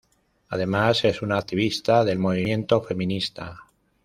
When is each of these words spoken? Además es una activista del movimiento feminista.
Además 0.49 1.05
es 1.05 1.21
una 1.21 1.37
activista 1.37 2.03
del 2.03 2.17
movimiento 2.17 2.81
feminista. 2.81 3.59